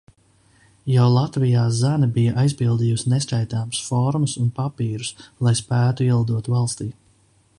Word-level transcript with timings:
Jau 0.91 1.03
Latvijā 1.15 1.65
Zane 1.79 2.09
bija 2.15 2.31
aizpildījusi 2.45 3.13
neskaitāmas 3.13 3.83
formas 3.91 4.35
un 4.45 4.49
papīrus, 4.61 5.15
lai 5.49 5.55
spētu 5.63 6.09
ielidot 6.11 6.53
valstī. 6.57 6.91